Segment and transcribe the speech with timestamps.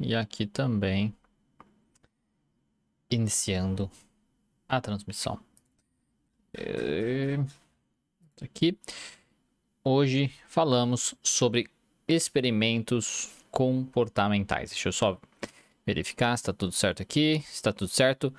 [0.00, 1.14] e aqui também
[3.10, 3.90] iniciando
[4.68, 5.38] a transmissão.
[6.52, 7.38] É,
[8.42, 8.78] aqui
[9.84, 11.68] hoje falamos sobre
[12.08, 14.70] experimentos comportamentais.
[14.70, 15.20] Deixa eu só
[15.84, 18.34] verificar se está tudo certo aqui, está tudo certo.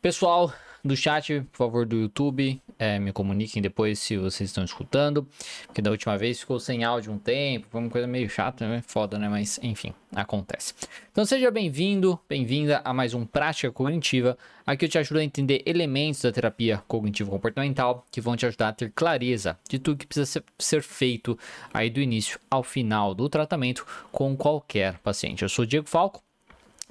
[0.00, 0.52] Pessoal,
[0.84, 5.26] do chat, por favor, do YouTube, é, me comuniquem depois se vocês estão escutando,
[5.66, 8.82] porque da última vez ficou sem áudio um tempo, foi uma coisa meio chata, né?
[8.86, 9.28] Foda, né?
[9.28, 10.74] Mas enfim, acontece.
[11.10, 14.36] Então seja bem-vindo, bem-vinda a mais um Prática Cognitiva.
[14.66, 18.72] Aqui eu te ajudo a entender elementos da terapia cognitivo-comportamental que vão te ajudar a
[18.72, 21.38] ter clareza de tudo que precisa ser, feito
[21.72, 25.42] aí do início ao final do tratamento com qualquer paciente.
[25.42, 26.22] Eu sou Diego Falco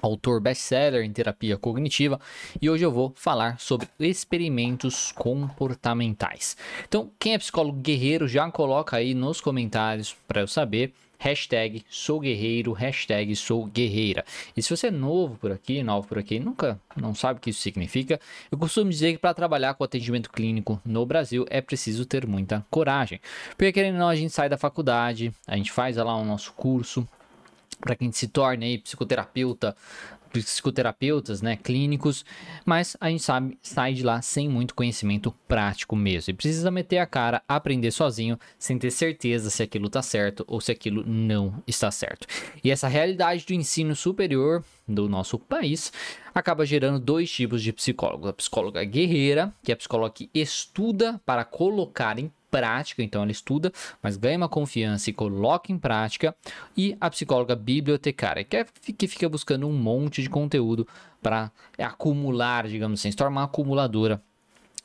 [0.04, 2.20] autor best-seller em terapia cognitiva,
[2.60, 6.56] e hoje eu vou falar sobre experimentos comportamentais.
[6.86, 10.92] Então, quem é psicólogo guerreiro já coloca aí nos comentários para eu saber.
[11.16, 14.24] Hashtag sou guerreiro, hashtag sou guerreira.
[14.54, 17.48] E se você é novo por aqui, novo por aqui, nunca não sabe o que
[17.48, 22.04] isso significa, eu costumo dizer que para trabalhar com atendimento clínico no Brasil é preciso
[22.04, 23.20] ter muita coragem.
[23.56, 26.52] Porque querendo ou não, a gente sai da faculdade, a gente faz lá o nosso
[26.52, 27.08] curso,
[27.80, 29.76] para que a gente se torne aí psicoterapeuta,
[30.32, 32.24] psicoterapeutas, né, clínicos,
[32.64, 36.30] mas a gente sabe, sai de lá sem muito conhecimento prático mesmo.
[36.30, 40.60] E precisa meter a cara, aprender sozinho, sem ter certeza se aquilo está certo ou
[40.60, 42.26] se aquilo não está certo.
[42.62, 45.92] E essa realidade do ensino superior do nosso país
[46.34, 48.28] acaba gerando dois tipos de psicólogos.
[48.28, 53.32] A psicóloga guerreira, que é a psicóloga que estuda para colocar em prática, então ela
[53.32, 56.34] estuda, mas ganha uma confiança e coloca em prática.
[56.76, 60.86] E a psicóloga bibliotecária, que, é, que fica buscando um monte de conteúdo
[61.20, 64.22] para acumular, digamos assim, se tornar uma acumuladora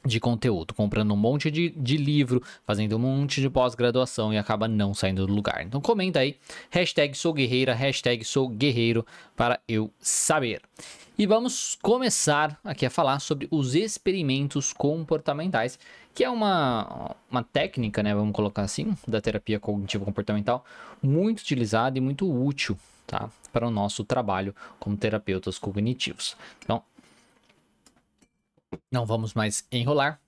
[0.05, 4.67] de conteúdo, comprando um monte de, de livro, fazendo um monte de pós-graduação e acaba
[4.67, 5.63] não saindo do lugar.
[5.63, 6.37] Então comenta aí,
[6.69, 9.05] hashtag sou guerreira, hashtag sou guerreiro
[9.35, 10.61] para eu saber.
[11.17, 15.77] E vamos começar aqui a falar sobre os experimentos comportamentais,
[16.15, 20.63] que é uma, uma técnica, né, vamos colocar assim, da terapia cognitivo comportamental,
[21.01, 26.37] muito utilizada e muito útil, tá, para o nosso trabalho como terapeutas cognitivos.
[26.63, 26.81] Então,
[28.91, 30.19] não vamos mais enrolar.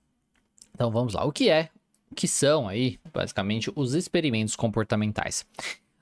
[0.74, 1.24] Então vamos lá.
[1.24, 1.70] O que é?
[2.12, 5.46] O que são aí, basicamente, os experimentos comportamentais?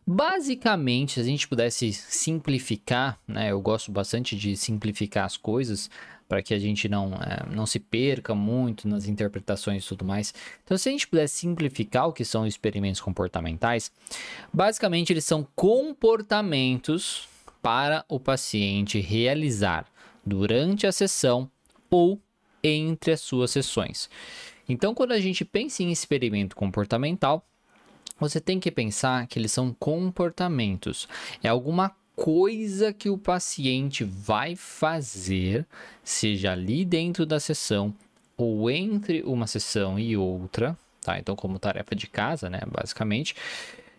[0.05, 3.51] Basicamente, se a gente pudesse simplificar, né?
[3.51, 5.89] Eu gosto bastante de simplificar as coisas
[6.27, 10.33] para que a gente não, é, não se perca muito nas interpretações e tudo mais.
[10.63, 13.91] Então, se a gente pudesse simplificar o que são experimentos comportamentais,
[14.53, 17.27] basicamente eles são comportamentos
[17.61, 19.85] para o paciente realizar
[20.25, 21.49] durante a sessão
[21.89, 22.19] ou
[22.64, 24.09] entre as suas sessões.
[24.68, 27.44] Então, quando a gente pensa em experimento comportamental,
[28.20, 31.08] você tem que pensar que eles são comportamentos.
[31.42, 35.66] É alguma coisa que o paciente vai fazer,
[36.03, 37.94] seja ali dentro da sessão
[38.36, 41.18] ou entre uma sessão e outra, tá?
[41.18, 43.36] Então, como tarefa de casa, né, basicamente,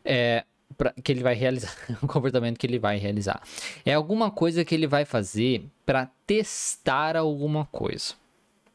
[0.04, 0.44] é
[0.77, 3.42] pra, que ele vai realizar, um comportamento que ele vai realizar.
[3.84, 8.19] É alguma coisa que ele vai fazer para testar alguma coisa.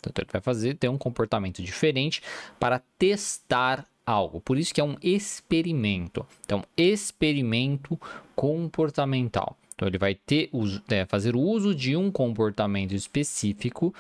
[0.10, 2.22] Então ele vai fazer ter um comportamento diferente
[2.60, 4.40] para testar algo.
[4.42, 6.26] Por isso que é um experimento.
[6.46, 8.00] Então, experimento
[8.36, 9.58] comportamental.
[9.74, 10.50] Então ele vai ter
[10.90, 13.94] é, fazer uso de um comportamento específico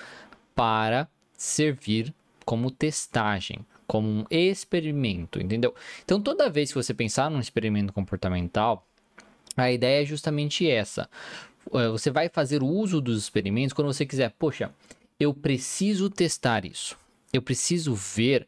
[0.55, 1.07] para
[1.37, 2.13] servir
[2.45, 5.75] como testagem, como um experimento, entendeu?
[6.03, 8.87] Então toda vez que você pensar num experimento comportamental,
[9.57, 11.09] a ideia é justamente essa.
[11.73, 14.71] É, você vai fazer uso dos experimentos quando você quiser, poxa,
[15.19, 16.97] eu preciso testar isso.
[17.31, 18.47] Eu preciso ver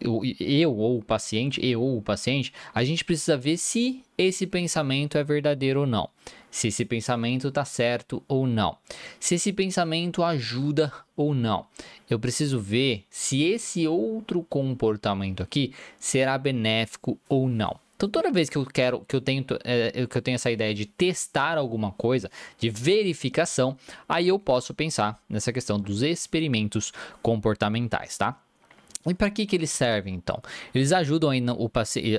[0.00, 4.46] eu, eu, ou o paciente, eu ou o paciente, a gente precisa ver se esse
[4.46, 6.08] pensamento é verdadeiro ou não.
[6.50, 8.76] Se esse pensamento está certo ou não.
[9.18, 11.66] Se esse pensamento ajuda ou não.
[12.08, 17.81] Eu preciso ver se esse outro comportamento aqui será benéfico ou não.
[18.02, 20.74] Então toda vez que eu quero, que eu tenho, é, que eu tenho essa ideia
[20.74, 22.28] de testar alguma coisa,
[22.58, 23.76] de verificação,
[24.08, 26.92] aí eu posso pensar nessa questão dos experimentos
[27.22, 28.42] comportamentais, tá?
[29.04, 30.40] E para que, que eles servem então?
[30.72, 31.70] Eles ajudam, o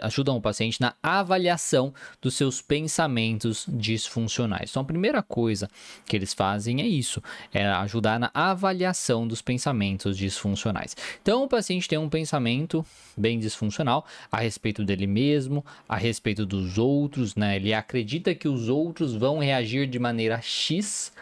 [0.02, 4.70] ajudam o paciente na avaliação dos seus pensamentos disfuncionais.
[4.70, 5.70] Então, a primeira coisa
[6.06, 10.96] que eles fazem é isso: é ajudar na avaliação dos pensamentos disfuncionais.
[11.22, 12.86] Então, o paciente tem um pensamento
[13.16, 17.56] bem disfuncional a respeito dele mesmo, a respeito dos outros, né?
[17.56, 21.14] Ele acredita que os outros vão reagir de maneira X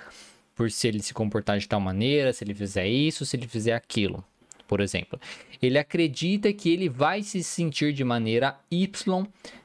[0.56, 3.74] por se ele se comportar de tal maneira, se ele fizer isso, se ele fizer
[3.74, 4.24] aquilo
[4.72, 5.20] por exemplo.
[5.62, 8.90] Ele acredita que ele vai se sentir de maneira Y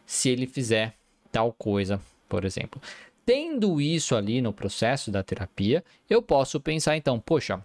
[0.05, 0.97] se ele fizer
[1.31, 2.83] tal coisa, por exemplo.
[3.25, 7.65] Tendo isso ali no processo da terapia, eu posso pensar então, poxa,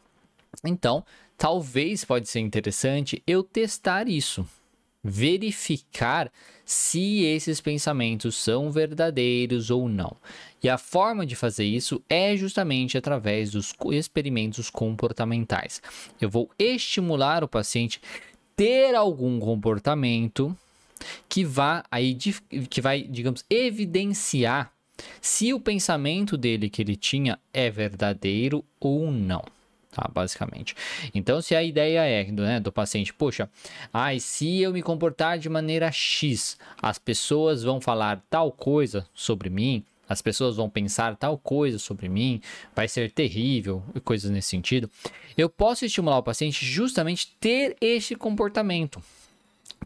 [0.64, 1.04] então
[1.36, 4.48] talvez pode ser interessante eu testar isso,
[5.04, 6.32] verificar
[6.64, 10.16] se esses pensamentos são verdadeiros ou não.
[10.64, 15.82] E a forma de fazer isso é justamente através dos experimentos comportamentais.
[16.20, 18.00] Eu vou estimular o paciente
[18.56, 20.56] ter algum comportamento
[21.28, 22.16] que vá aí
[22.70, 24.72] que vai, digamos, evidenciar
[25.20, 29.44] se o pensamento dele que ele tinha é verdadeiro ou não
[29.92, 30.10] tá?
[30.12, 30.76] Basicamente.
[31.14, 33.50] Então, se a ideia é né, do paciente, poxa,
[33.94, 39.50] ai, se eu me comportar de maneira X, as pessoas vão falar tal coisa sobre
[39.50, 42.42] mim, as pessoas vão pensar tal coisa sobre mim,
[42.76, 44.90] vai ser terrível, coisas nesse sentido.
[45.38, 49.02] Eu posso estimular o paciente justamente ter este comportamento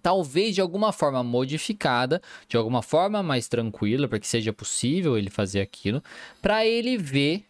[0.02, 5.32] talvez de alguma forma modificada, de alguma forma mais tranquila, para que seja possível ele
[5.32, 6.04] fazer aquilo,
[6.44, 7.44] para ele ver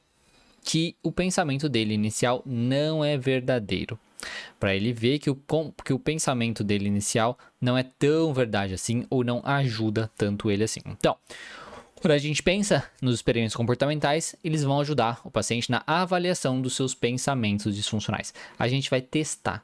[0.66, 4.00] que o pensamento dele inicial não é verdadeiro.
[4.60, 5.40] Para ele ver que o,
[5.86, 10.64] que o pensamento dele inicial não é tão verdade assim ou não ajuda tanto ele
[10.64, 10.80] assim.
[10.88, 11.16] Então,
[12.02, 16.76] quando a gente pensa nos experimentos comportamentais, eles vão ajudar o paciente na avaliação dos
[16.76, 18.34] seus pensamentos disfuncionais.
[18.58, 19.64] A gente vai testar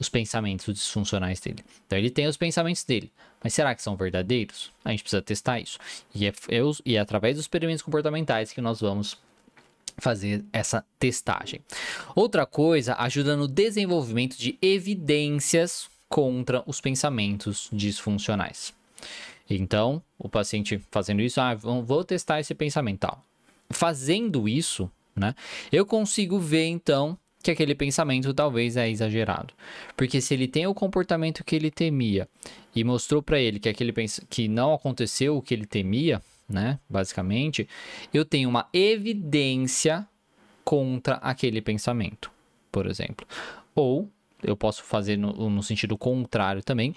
[0.00, 1.64] os pensamentos disfuncionais dele.
[1.86, 4.72] Então, ele tem os pensamentos dele, mas será que são verdadeiros?
[4.84, 5.78] A gente precisa testar isso.
[6.12, 9.16] E é, é, e é através dos experimentos comportamentais que nós vamos
[9.98, 11.60] fazer essa testagem.
[12.14, 18.72] Outra coisa, ajuda no desenvolvimento de evidências contra os pensamentos disfuncionais.
[19.48, 23.00] Então, o paciente fazendo isso, ah, vou testar esse pensamento.
[23.00, 23.22] Tal.
[23.70, 25.34] Fazendo isso, né,
[25.72, 29.52] eu consigo ver então que aquele pensamento talvez é exagerado.
[29.96, 32.26] Porque se ele tem o comportamento que ele temia
[32.74, 33.92] e mostrou para ele que aquele
[34.30, 36.78] que não aconteceu o que ele temia, né?
[36.88, 37.68] Basicamente,
[38.12, 40.06] eu tenho uma evidência
[40.64, 42.30] contra aquele pensamento,
[42.70, 43.26] por exemplo.
[43.74, 44.08] Ou
[44.42, 46.94] eu posso fazer no, no sentido contrário também,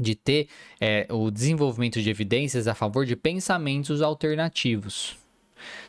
[0.00, 0.48] de ter
[0.80, 5.16] é, o desenvolvimento de evidências a favor de pensamentos alternativos.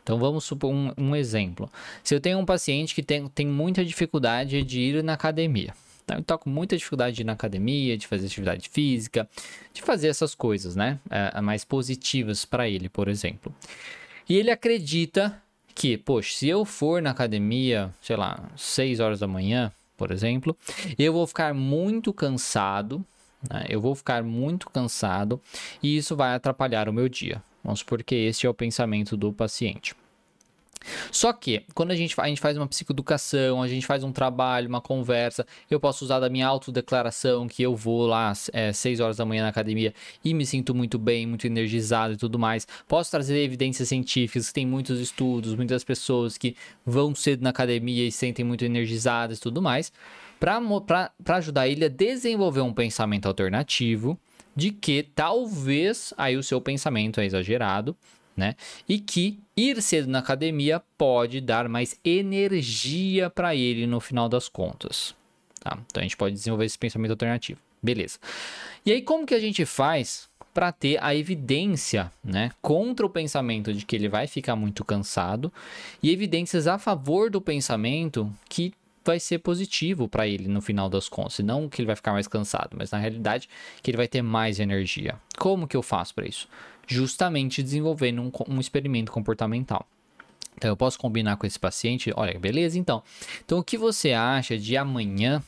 [0.03, 1.69] Então vamos supor um, um exemplo.
[2.03, 5.73] Se eu tenho um paciente que tem, tem muita dificuldade de ir na academia,
[6.03, 9.29] então, ele tá com muita dificuldade de ir na academia, de fazer atividade física,
[9.73, 10.99] de fazer essas coisas, né?
[11.09, 13.53] É, é mais positivas para ele, por exemplo.
[14.27, 15.41] E ele acredita
[15.73, 20.57] que, poxa, se eu for na academia, sei lá, 6 horas da manhã, por exemplo,
[20.97, 23.05] eu vou ficar muito cansado,
[23.49, 23.65] né?
[23.69, 25.39] eu vou ficar muito cansado
[25.81, 27.41] e isso vai atrapalhar o meu dia.
[27.63, 29.95] Vamos supor que esse é o pensamento do paciente.
[31.11, 34.67] Só que, quando a gente, a gente faz uma psicoeducação, a gente faz um trabalho,
[34.67, 39.17] uma conversa, eu posso usar da minha autodeclaração que eu vou lá é, 6 horas
[39.17, 42.67] da manhã na academia e me sinto muito bem, muito energizado e tudo mais.
[42.87, 48.11] Posso trazer evidências científicas, tem muitos estudos, muitas pessoas que vão cedo na academia e
[48.11, 49.91] sentem muito energizadas e tudo mais,
[50.39, 54.19] para ajudar ele a desenvolver um pensamento alternativo
[54.55, 57.95] de que talvez aí o seu pensamento é exagerado,
[58.35, 58.55] né?
[58.87, 64.47] E que ir cedo na academia pode dar mais energia para ele no final das
[64.47, 65.15] contas.
[65.59, 65.77] Tá?
[65.87, 67.59] Então a gente pode desenvolver esse pensamento alternativo.
[67.81, 68.19] Beleza.
[68.85, 73.73] E aí, como que a gente faz para ter a evidência né, contra o pensamento
[73.73, 75.51] de que ele vai ficar muito cansado
[76.03, 78.73] e evidências a favor do pensamento que
[79.03, 81.39] vai ser positivo para ele no final das contas.
[81.39, 83.49] Não que ele vai ficar mais cansado, mas na realidade
[83.81, 85.15] que ele vai ter mais energia.
[85.37, 86.47] Como que eu faço para isso?
[86.87, 89.87] Justamente desenvolvendo um, um experimento comportamental.
[90.55, 93.01] Então eu posso combinar com esse paciente, olha, beleza, então.
[93.43, 95.41] Então o que você acha de amanhã,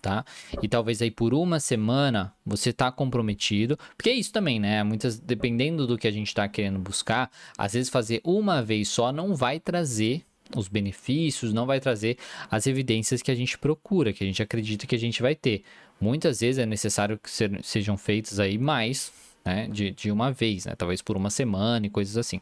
[0.00, 0.24] tá?
[0.62, 4.82] E talvez aí por uma semana você tá comprometido, porque é isso também, né?
[4.82, 9.12] Muitas dependendo do que a gente está querendo buscar, às vezes fazer uma vez só
[9.12, 10.22] não vai trazer
[10.54, 12.18] os benefícios, não vai trazer
[12.50, 15.64] as evidências que a gente procura, que a gente acredita que a gente vai ter.
[16.00, 17.30] Muitas vezes é necessário que
[17.62, 19.12] sejam feitas aí mais
[19.44, 19.68] né?
[19.68, 20.74] De, de uma vez, né?
[20.76, 22.40] Talvez por uma semana e coisas assim.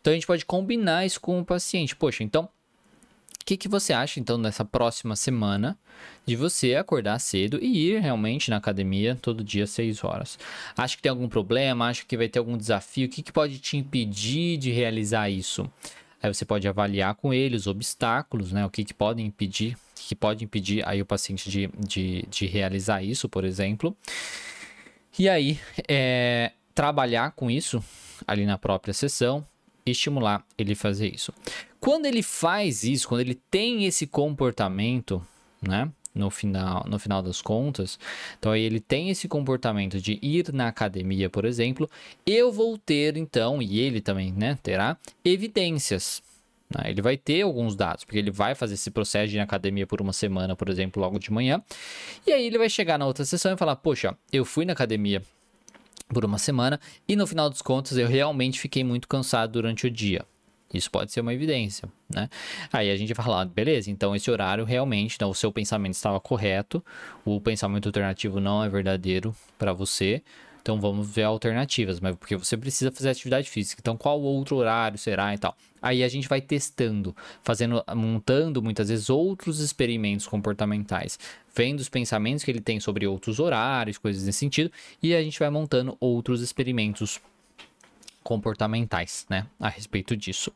[0.00, 1.96] Então a gente pode combinar isso com o paciente.
[1.96, 2.48] Poxa, então
[3.44, 5.76] o que, que você acha, então, nessa próxima semana
[6.24, 10.38] de você acordar cedo e ir realmente na academia todo dia às 6 horas?
[10.74, 11.88] Acha que tem algum problema?
[11.88, 13.06] Acha que vai ter algum desafio?
[13.06, 15.70] O que, que pode te impedir de realizar isso?
[16.22, 18.64] Aí você pode avaliar com ele os obstáculos, né?
[18.64, 23.02] O que, que pode impedir, que pode impedir aí o paciente de, de, de realizar
[23.02, 23.94] isso, por exemplo.
[25.18, 27.82] E aí, é, trabalhar com isso
[28.26, 29.46] ali na própria sessão,
[29.86, 31.32] estimular ele fazer isso.
[31.78, 35.24] Quando ele faz isso, quando ele tem esse comportamento,
[35.60, 35.90] né?
[36.14, 37.98] no final, no final das contas.
[38.38, 41.90] Então aí ele tem esse comportamento de ir na academia, por exemplo,
[42.24, 46.22] eu vou ter então, e ele também, né, terá evidências.
[46.76, 46.90] Né?
[46.90, 49.86] Ele vai ter alguns dados, porque ele vai fazer esse processo de ir na academia
[49.86, 51.62] por uma semana, por exemplo, logo de manhã.
[52.26, 55.22] E aí ele vai chegar na outra sessão e falar: Poxa, eu fui na academia
[56.08, 56.78] por uma semana
[57.08, 60.24] e no final dos contos eu realmente fiquei muito cansado durante o dia.
[60.72, 62.28] Isso pode ser uma evidência, né?
[62.72, 66.18] Aí a gente vai falar, beleza, então esse horário realmente, então o seu pensamento estava
[66.18, 66.84] correto,
[67.24, 70.20] o pensamento alternativo não é verdadeiro para você,
[70.64, 73.82] então vamos ver alternativas, mas porque você precisa fazer atividade física.
[73.82, 75.54] Então qual outro horário será e tal.
[75.82, 81.18] Aí a gente vai testando, fazendo, montando muitas vezes outros experimentos comportamentais,
[81.54, 85.38] vendo os pensamentos que ele tem sobre outros horários, coisas nesse sentido, e a gente
[85.38, 87.20] vai montando outros experimentos
[88.22, 90.50] comportamentais, né, a respeito disso.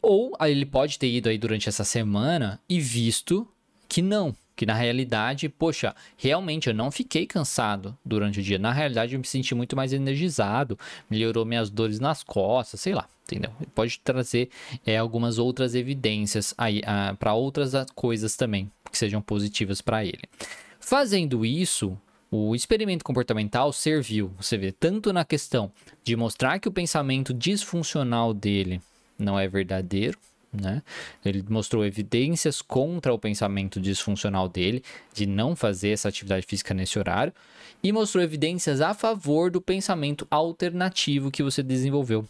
[0.00, 3.48] Ou ele pode ter ido aí durante essa semana e visto
[3.88, 8.58] que não, que na realidade, poxa, realmente eu não fiquei cansado durante o dia.
[8.58, 10.78] Na realidade, eu me senti muito mais energizado,
[11.10, 13.50] melhorou minhas dores nas costas, sei lá, entendeu?
[13.74, 14.48] Pode trazer
[14.86, 20.22] é, algumas outras evidências aí ah, para outras coisas também que sejam positivas para ele.
[20.78, 21.98] Fazendo isso,
[22.30, 28.32] o experimento comportamental serviu, você vê, tanto na questão de mostrar que o pensamento disfuncional
[28.32, 28.80] dele
[29.18, 30.18] não é verdadeiro,
[30.60, 30.82] né?
[31.24, 34.82] Ele mostrou evidências contra o pensamento disfuncional dele,
[35.12, 37.32] de não fazer essa atividade física nesse horário,
[37.82, 42.26] e mostrou evidências a favor do pensamento alternativo que você desenvolveu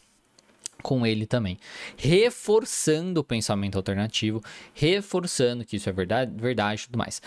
[0.83, 1.59] com ele também,
[1.97, 4.43] reforçando o pensamento alternativo,
[4.75, 7.23] reforçando que isso é verdade, verdade tudo mais.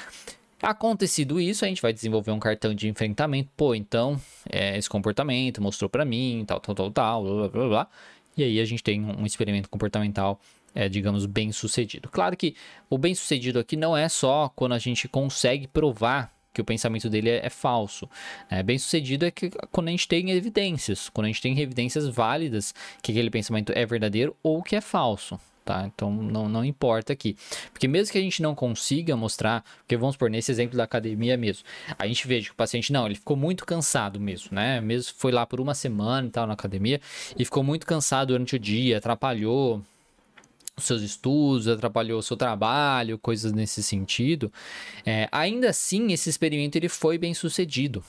[0.61, 3.49] Acontecido isso, a gente vai desenvolver um cartão de enfrentamento.
[3.55, 7.87] Pô, então, é, esse comportamento mostrou para mim, tal, tal, tal, tal, blá, blá, blá.
[8.35, 10.39] E aí a gente tem um experimento comportamental,
[10.77, 12.07] é, digamos, bem sucedido.
[12.07, 12.55] Claro que
[12.87, 17.09] o bem sucedido aqui não é só quando a gente consegue provar que o pensamento
[17.09, 18.07] dele é, é falso.
[18.47, 22.07] É, bem sucedido é que quando a gente tem evidências, quando a gente tem evidências
[22.07, 25.85] válidas que aquele pensamento é verdadeiro ou que é falso tá?
[25.85, 27.35] Então não, não importa aqui.
[27.73, 31.35] Porque mesmo que a gente não consiga mostrar, porque vamos por nesse exemplo da academia
[31.35, 31.65] mesmo,
[31.99, 34.79] a gente vê que o paciente, não, ele ficou muito cansado mesmo, né?
[34.79, 37.01] Mesmo foi lá por uma semana e tal na academia
[37.37, 39.83] e ficou muito cansado durante o dia, atrapalhou
[40.77, 44.53] os seus estudos, atrapalhou o seu trabalho, coisas nesse sentido.
[45.03, 48.03] É, ainda assim, esse experimento ele foi bem sucedido.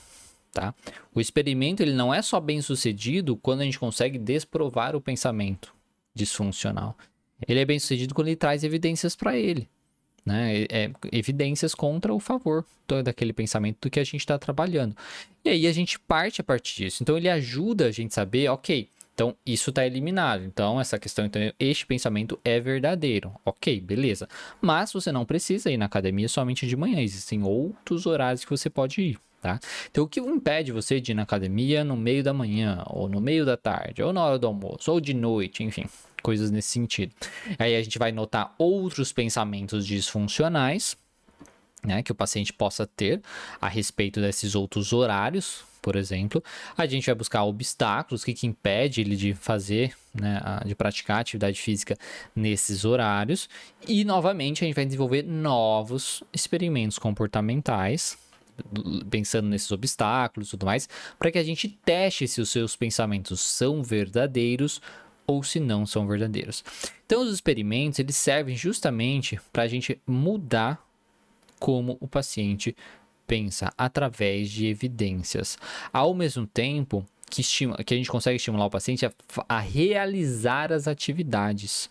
[0.53, 0.73] Tá?
[1.13, 5.73] O experimento ele não é só bem sucedido quando a gente consegue desprovar o pensamento
[6.13, 6.95] disfuncional.
[7.47, 9.67] Ele é bem sucedido quando ele traz evidências para ele.
[10.25, 10.65] Né?
[10.69, 12.63] É, evidências contra o favor
[13.03, 14.95] daquele pensamento do que a gente está trabalhando.
[15.43, 17.01] E aí a gente parte a partir disso.
[17.01, 18.87] Então ele ajuda a gente a saber, ok,
[19.19, 20.45] então isso está eliminado.
[20.45, 23.33] Então essa questão, então este pensamento é verdadeiro.
[23.43, 24.29] Ok, beleza.
[24.61, 27.01] Mas você não precisa ir na academia somente de manhã.
[27.01, 29.19] Existem outros horários que você pode ir.
[29.41, 29.59] Tá?
[29.89, 33.21] Então, o que impede você de ir na academia no meio da manhã, ou no
[33.21, 35.85] meio da tarde, ou na hora do almoço, ou de noite, enfim,
[36.21, 37.13] coisas nesse sentido.
[37.57, 40.97] Aí a gente vai notar outros pensamentos disfuncionais,
[41.81, 43.21] né, que o paciente possa ter
[43.61, 46.43] a respeito desses outros horários, por exemplo.
[46.77, 51.19] A gente vai buscar obstáculos, o que, que impede ele de fazer, né, de praticar
[51.19, 51.97] atividade física
[52.35, 53.49] nesses horários.
[53.87, 58.17] E, novamente, a gente vai desenvolver novos experimentos comportamentais,
[59.09, 63.39] pensando nesses obstáculos e tudo mais, para que a gente teste se os seus pensamentos
[63.39, 64.81] são verdadeiros
[65.25, 66.63] ou se não são verdadeiros.
[67.05, 70.83] Então, os experimentos eles servem justamente para a gente mudar
[71.59, 72.75] como o paciente
[73.29, 75.55] pensa através de evidências,
[75.93, 79.13] ao mesmo tempo que, estima, que a gente consegue estimular o paciente a,
[79.47, 81.87] a realizar as atividades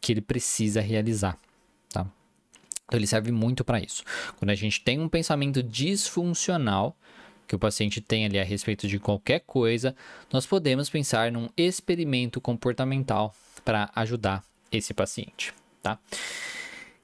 [0.00, 1.38] que ele precisa realizar.
[1.92, 2.04] Tá?
[2.86, 4.02] Então, ele serve muito para isso.
[4.36, 6.96] Quando a gente tem um pensamento disfuncional,
[7.46, 9.94] que o paciente tem ali a respeito de qualquer coisa,
[10.32, 13.32] nós podemos pensar num experimento comportamental
[13.64, 14.42] para ajudar
[14.72, 15.98] esse paciente, tá?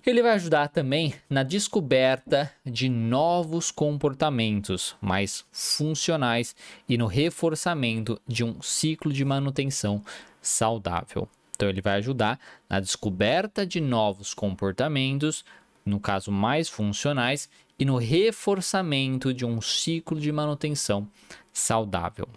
[0.06, 6.54] Ele vai ajudar também na descoberta de novos comportamentos mais funcionais
[6.88, 10.00] e no reforçamento de um ciclo de manutenção
[10.40, 11.28] saudável.
[11.56, 12.38] Então, ele vai ajudar
[12.70, 15.44] na descoberta de novos comportamentos,
[15.84, 21.08] no caso mais funcionais, e no reforçamento de um ciclo de manutenção
[21.52, 22.28] saudável.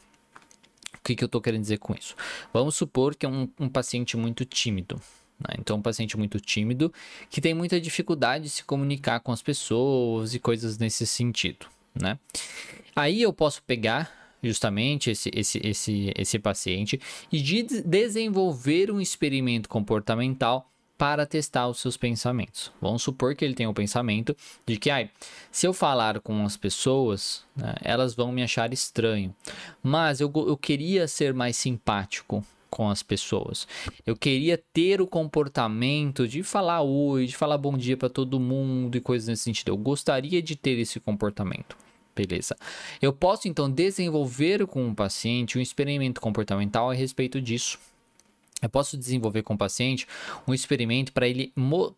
[0.95, 2.15] O que, que eu estou querendo dizer com isso?
[2.51, 4.99] Vamos supor que é um, um paciente muito tímido.
[5.39, 5.55] Né?
[5.59, 6.93] Então, um paciente muito tímido
[7.29, 11.65] que tem muita dificuldade de se comunicar com as pessoas e coisas nesse sentido.
[11.99, 12.19] Né?
[12.95, 16.99] Aí eu posso pegar justamente esse, esse, esse, esse paciente
[17.31, 22.73] e de desenvolver um experimento comportamental para testar os seus pensamentos.
[22.81, 25.07] Vamos supor que ele tenha o pensamento de que, ah,
[25.49, 29.33] se eu falar com as pessoas, né, elas vão me achar estranho,
[29.81, 32.45] mas eu, eu queria ser mais simpático
[32.79, 33.67] com as pessoas.
[34.05, 38.95] Eu queria ter o comportamento de falar oi, de falar bom dia para todo mundo
[38.95, 39.67] e coisas nesse sentido.
[39.67, 41.75] Eu gostaria de ter esse comportamento.
[42.15, 42.55] Beleza.
[43.01, 47.77] Eu posso então desenvolver com o paciente um experimento comportamental a respeito disso.
[48.61, 50.07] Eu posso desenvolver com o paciente
[50.47, 51.51] um experimento para ele,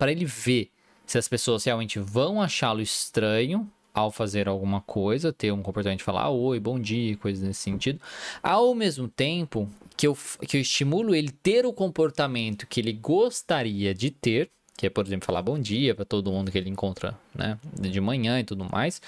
[0.07, 0.71] ele ver
[1.05, 6.05] se as pessoas realmente vão achá-lo estranho ao fazer alguma coisa, ter um comportamento de
[6.05, 8.01] falar oi, bom dia, coisas nesse sentido,
[8.41, 10.17] ao mesmo tempo que eu,
[10.47, 15.05] que eu estimulo ele ter o comportamento que ele gostaria de ter, que é, por
[15.05, 18.67] exemplo, falar bom dia para todo mundo que ele encontra né, de manhã e tudo
[18.71, 19.01] mais,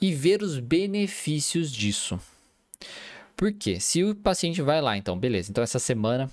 [0.00, 2.18] e ver os benefícios disso.
[3.36, 3.78] Por quê?
[3.78, 6.30] Se o paciente vai lá, então, beleza, então essa semana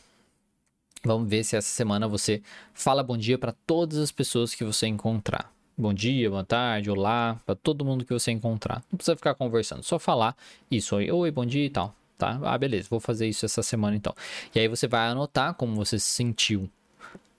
[1.06, 2.42] Vamos ver se essa semana você
[2.74, 5.52] fala bom dia para todas as pessoas que você encontrar.
[5.78, 8.82] Bom dia, boa tarde, olá, para todo mundo que você encontrar.
[8.90, 10.34] Não precisa ficar conversando, só falar
[10.72, 10.96] isso.
[10.96, 11.94] Oi, oi, bom dia e tal,
[12.24, 12.40] tá?
[12.42, 14.16] Ah, beleza, vou fazer isso essa semana então.
[14.56, 16.70] E aí você vai anotar como você se sentiu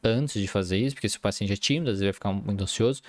[0.03, 2.62] antes de fazer isso, porque se o paciente é tímido, às vezes vai ficar muito
[2.62, 3.00] ansioso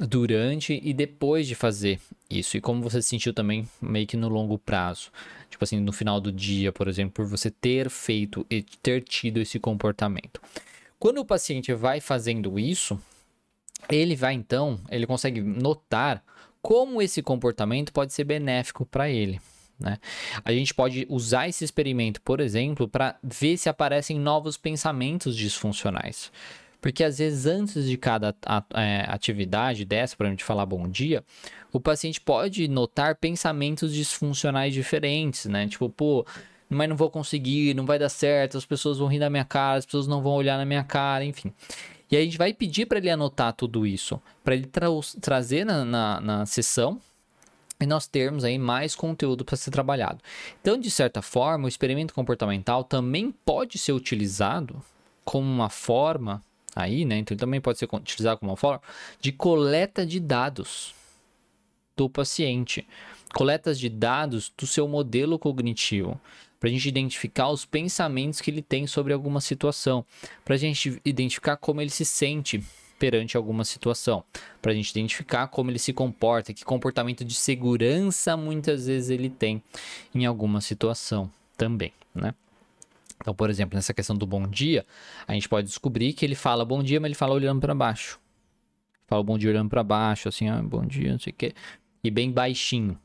[0.00, 2.00] durante e depois de fazer
[2.30, 2.56] isso.
[2.56, 5.10] E como você se sentiu também meio que no longo prazo.
[5.50, 9.38] Tipo assim, no final do dia, por exemplo, por você ter feito e ter tido
[9.38, 10.40] esse comportamento.
[10.98, 12.98] Quando o paciente vai fazendo isso,
[13.90, 16.24] ele vai então, ele consegue notar
[16.62, 19.40] como esse comportamento pode ser benéfico para ele.
[19.82, 19.98] Né?
[20.44, 26.30] A gente pode usar esse experimento, por exemplo, para ver se aparecem novos pensamentos disfuncionais.
[26.80, 28.34] Porque às vezes antes de cada
[28.74, 31.22] é, atividade dessa, para a gente falar bom dia,
[31.72, 35.68] o paciente pode notar pensamentos disfuncionais diferentes, né?
[35.68, 36.26] Tipo, pô,
[36.68, 39.78] mas não vou conseguir, não vai dar certo, as pessoas vão rir da minha cara,
[39.78, 41.52] as pessoas não vão olhar na minha cara, enfim.
[42.10, 44.88] E aí a gente vai pedir para ele anotar tudo isso, para ele tra
[45.20, 47.00] trazer na, na, na sessão
[47.82, 50.20] e nós termos aí mais conteúdo para ser trabalhado.
[50.60, 54.80] Então, de certa forma, o experimento comportamental também pode ser utilizado
[55.24, 56.40] como uma forma
[56.74, 57.18] aí, né?
[57.18, 58.80] Então ele também pode ser utilizado como uma forma
[59.20, 60.94] de coleta de dados
[61.96, 62.86] do paciente,
[63.34, 66.20] coletas de dados do seu modelo cognitivo,
[66.58, 70.04] para a gente identificar os pensamentos que ele tem sobre alguma situação,
[70.44, 72.62] para a gente identificar como ele se sente
[73.02, 74.22] perante alguma situação,
[74.60, 79.28] para a gente identificar como ele se comporta, que comportamento de segurança muitas vezes ele
[79.28, 79.60] tem
[80.14, 82.32] em alguma situação também, né?
[83.20, 84.86] Então, por exemplo, nessa questão do bom dia,
[85.26, 88.20] a gente pode descobrir que ele fala bom dia, mas ele fala olhando para baixo.
[89.08, 91.54] Fala bom dia olhando para baixo, assim, ah, bom dia, não sei o quê.
[92.04, 92.96] E bem baixinho.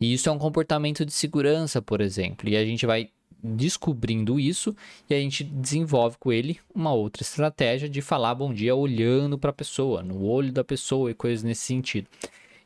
[0.00, 2.48] E isso é um comportamento de segurança, por exemplo.
[2.48, 3.10] E a gente vai
[3.44, 4.74] descobrindo isso
[5.08, 9.50] e a gente desenvolve com ele uma outra estratégia de falar bom dia olhando para
[9.50, 12.08] a pessoa, no olho da pessoa e coisas nesse sentido.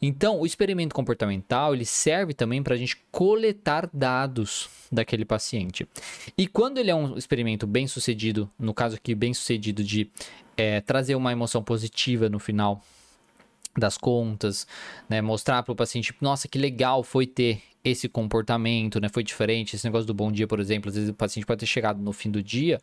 [0.01, 5.89] Então, o experimento comportamental ele serve também para a gente coletar dados daquele paciente.
[6.37, 10.09] E quando ele é um experimento bem sucedido, no caso aqui, bem sucedido de
[10.57, 12.81] é, trazer uma emoção positiva no final
[13.77, 14.67] das contas,
[15.09, 19.09] né, mostrar para o paciente, nossa, que legal foi ter esse comportamento, né?
[19.09, 19.77] Foi diferente.
[19.77, 22.13] Esse negócio do bom dia, por exemplo, às vezes o paciente pode ter chegado no
[22.13, 22.81] fim do dia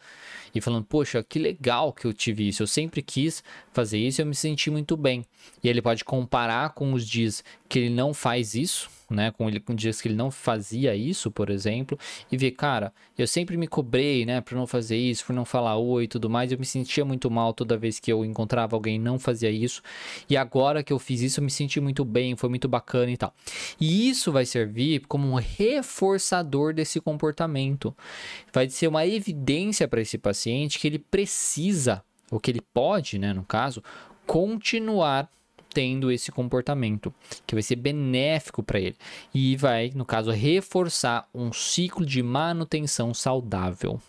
[0.53, 2.63] e falando, poxa, que legal que eu tive isso.
[2.63, 5.25] Eu sempre quis fazer isso e eu me senti muito bem.
[5.63, 9.59] E ele pode comparar com os dias que ele não faz isso, né, com ele
[9.59, 11.97] com dias que ele não fazia isso, por exemplo,
[12.31, 15.77] e ver, cara, eu sempre me cobrei, né, por não fazer isso, por não falar
[15.77, 18.95] oi e tudo mais, eu me sentia muito mal toda vez que eu encontrava alguém
[18.95, 19.81] e não fazia isso,
[20.29, 23.17] e agora que eu fiz isso, eu me senti muito bem, foi muito bacana e
[23.17, 23.33] tal.
[23.79, 27.95] E isso vai servir como um reforçador desse comportamento.
[28.53, 33.33] Vai ser uma evidência para esse paciente que ele precisa, ou que ele pode, né,
[33.33, 33.83] no caso,
[34.25, 35.29] continuar
[35.75, 37.13] tendo esse comportamento,
[37.45, 38.95] que vai ser benéfico para ele
[39.33, 44.01] e vai, no caso, reforçar um ciclo de manutenção saudável.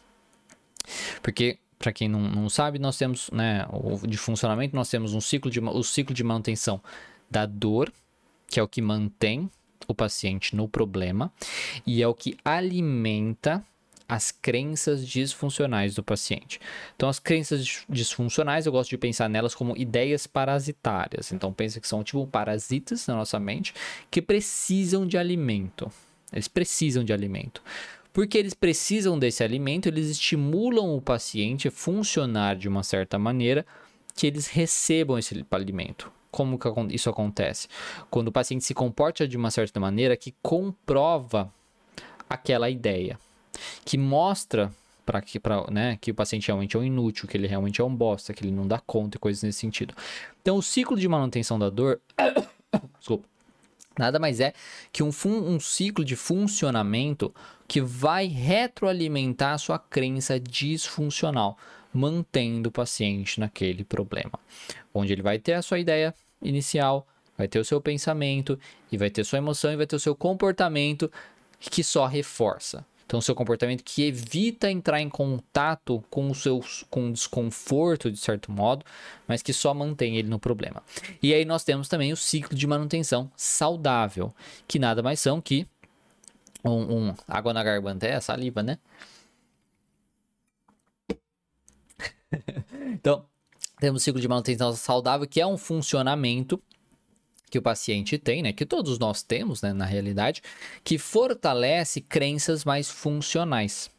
[1.20, 3.66] Porque para quem não, não sabe, nós temos, né,
[4.09, 6.81] de funcionamento, nós temos um ciclo de o ciclo de manutenção
[7.29, 7.92] da dor,
[8.46, 9.50] que é o que mantém
[9.88, 11.33] o paciente no problema
[11.85, 13.64] e é o que alimenta
[14.09, 16.61] as crenças disfuncionais do paciente.
[16.95, 21.33] Então, as crenças disfuncionais, eu gosto de pensar nelas como ideias parasitárias.
[21.33, 23.75] Então, pensa que são tipo parasitas na nossa mente
[24.11, 25.90] que precisam de alimento.
[26.33, 27.62] Eles precisam de alimento.
[28.12, 33.66] Porque eles precisam desse alimento, eles estimulam o paciente a funcionar de uma certa maneira
[34.14, 36.11] que eles recebam esse alimento.
[36.31, 37.69] Como que isso acontece?
[38.11, 41.53] Quando o paciente se comporta de uma certa maneira que comprova
[42.29, 43.19] aquela ideia
[43.85, 44.73] que mostra
[45.07, 47.85] para que, pra, né, que o paciente realmente é um inútil, que ele realmente é
[47.85, 49.95] um bosta, que ele não dá conta e coisas nesse sentido.
[50.42, 52.01] Então, o ciclo de manutenção da dor.
[52.99, 53.25] Desculpa.
[53.99, 54.53] Nada mais é
[54.92, 57.33] que um, um ciclo de funcionamento
[57.66, 61.57] que vai retroalimentar a sua crença disfuncional,
[61.95, 64.38] mantendo o paciente naquele problema.
[64.92, 67.07] Onde ele vai ter a sua ideia inicial,
[67.38, 68.59] vai ter o seu pensamento,
[68.92, 71.11] e vai ter sua emoção e vai ter o seu comportamento
[71.59, 72.85] que só reforça.
[73.07, 78.51] Então, seu comportamento que evita entrar em contato com o seu com desconforto, de certo
[78.51, 78.85] modo,
[79.29, 80.83] mas que só mantém ele no problema.
[81.23, 84.35] E aí nós temos também o ciclo de manutenção saudável,
[84.66, 85.69] que nada mais são que
[86.64, 88.77] um, um água na garganta é saliva, né?
[92.92, 93.25] então,
[93.79, 96.61] temos o ciclo de manutenção saudável, que é um funcionamento
[97.50, 100.42] que o paciente tem, né, que todos nós temos, né, na realidade,
[100.82, 103.90] que fortalece crenças mais funcionais,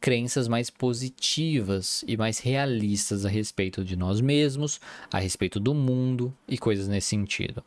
[0.00, 6.34] crenças mais positivas e mais realistas a respeito de nós mesmos, a respeito do mundo
[6.48, 7.62] e coisas nesse sentido.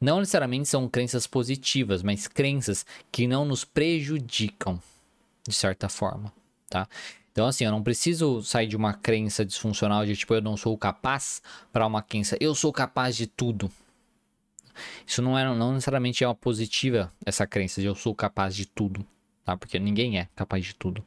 [0.00, 4.80] Não necessariamente são crenças positivas, mas crenças que não nos prejudicam
[5.46, 6.32] de certa forma,
[6.68, 6.88] tá?
[7.32, 10.76] Então, assim, eu não preciso sair de uma crença disfuncional de tipo, eu não sou
[10.76, 11.40] capaz,
[11.72, 13.70] para uma crença, eu sou capaz de tudo.
[15.06, 18.66] Isso não, é, não necessariamente é uma positiva, essa crença de eu sou capaz de
[18.66, 19.04] tudo,
[19.44, 19.56] tá?
[19.56, 21.04] Porque ninguém é capaz de tudo.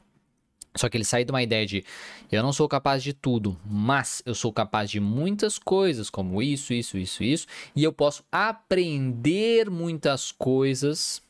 [0.76, 1.84] Só que ele sai de uma ideia de
[2.32, 6.73] eu não sou capaz de tudo, mas eu sou capaz de muitas coisas, como isso,
[6.73, 11.21] isso, isso, isso, e eu posso aprender muitas coisas,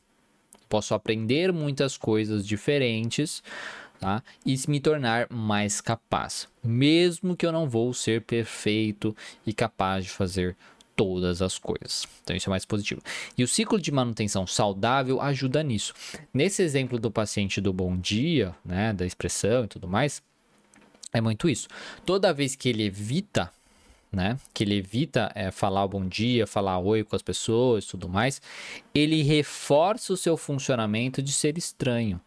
[0.68, 3.42] posso aprender muitas coisas diferentes,
[4.00, 4.22] tá?
[4.46, 9.14] E me tornar mais capaz, mesmo que eu não vou ser perfeito
[9.46, 10.56] e capaz de fazer
[10.96, 12.06] todas as coisas.
[12.22, 13.02] Então isso é mais positivo.
[13.36, 15.94] E o ciclo de manutenção saudável ajuda nisso.
[16.32, 20.22] Nesse exemplo do paciente do bom dia, né, da expressão e tudo mais,
[21.12, 21.68] é muito isso.
[22.04, 23.50] Toda vez que ele evita,
[24.10, 28.40] né, que ele evita é, falar bom dia, falar oi com as pessoas, tudo mais,
[28.94, 32.20] ele reforça o seu funcionamento de ser estranho.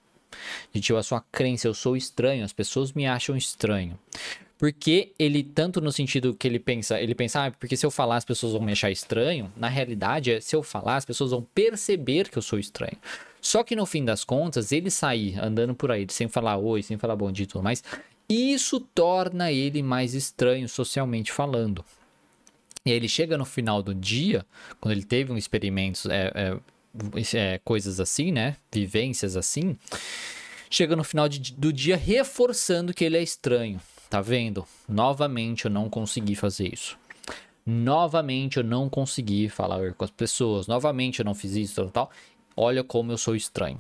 [0.74, 3.98] Tipo, a sua crença, eu sou estranho, as pessoas me acham estranho.
[4.58, 8.18] Porque ele, tanto no sentido que ele pensa, ele pensa, ah, porque se eu falar
[8.18, 11.46] as pessoas vão me achar estranho, na realidade, é, se eu falar, as pessoas vão
[11.54, 12.98] perceber que eu sou estranho.
[13.40, 16.98] Só que no fim das contas, ele sair andando por aí sem falar oi, sem
[16.98, 17.84] falar bom dia e tudo mais,
[18.28, 21.86] isso torna ele mais estranho socialmente falando.
[22.84, 24.46] E aí ele chega no final do dia,
[24.80, 26.58] quando ele teve um experimento, é, é,
[27.34, 28.56] é, coisas assim, né?
[28.72, 29.78] Vivências assim.
[30.70, 33.80] Chega no final de, do dia reforçando que ele é estranho.
[34.10, 34.66] Tá vendo?
[34.88, 36.98] Novamente eu não consegui fazer isso.
[37.66, 40.68] Novamente eu não consegui falar com as pessoas.
[40.68, 42.12] Novamente eu não fiz isso, tal, tal.
[42.56, 43.80] Olha como eu sou estranho.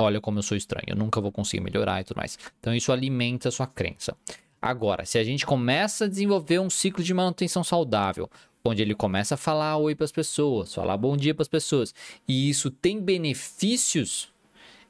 [0.00, 0.86] Olha como eu sou estranho.
[0.88, 2.38] Eu nunca vou conseguir melhorar e tudo mais.
[2.58, 4.16] Então isso alimenta a sua crença.
[4.60, 8.30] Agora, se a gente começa a desenvolver um ciclo de manutenção saudável,
[8.64, 11.94] onde ele começa a falar oi para as pessoas, falar bom dia para as pessoas,
[12.26, 14.32] e isso tem benefícios,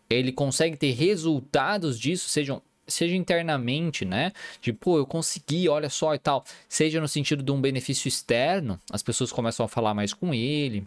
[0.09, 4.33] ele consegue ter resultados disso, sejam seja internamente, né?
[4.61, 6.45] De, pô, eu consegui, olha só e tal.
[6.69, 10.87] Seja no sentido de um benefício externo, as pessoas começam a falar mais com ele,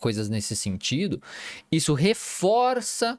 [0.00, 1.22] coisas nesse sentido.
[1.70, 3.18] Isso reforça